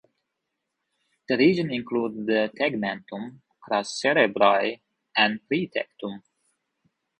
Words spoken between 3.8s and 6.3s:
cerebri and pretectum.